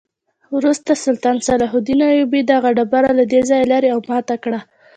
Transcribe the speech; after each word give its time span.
وروسته 0.55 0.91
سلطان 1.05 1.37
صلاح 1.47 1.71
الدین 1.77 2.01
ایوبي 2.11 2.41
دغه 2.51 2.69
ډبره 2.77 3.11
له 3.19 3.23
دې 3.31 3.41
ځایه 3.49 3.65
لرې 3.71 3.89
او 3.95 3.99
ماته 4.09 4.35
کړه. 4.43 4.59